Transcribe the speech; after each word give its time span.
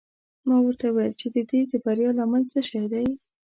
ما 0.47 0.55
ورته 0.63 0.85
وویل 0.89 1.13
چې 1.21 1.27
د 1.35 1.37
دې 1.49 1.61
د 1.71 1.73
بریا 1.85 2.09
لامل 2.17 2.43
څه 2.51 2.59
شی 2.67 2.83
دی. 2.93 3.05